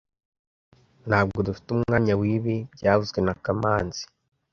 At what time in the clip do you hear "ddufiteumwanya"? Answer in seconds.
1.41-2.13